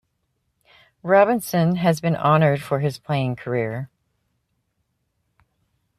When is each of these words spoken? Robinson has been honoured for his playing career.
Robinson 1.03 1.75
has 1.75 2.01
been 2.01 2.15
honoured 2.15 2.59
for 2.59 2.79
his 2.79 2.97
playing 2.97 3.35
career. 3.35 3.91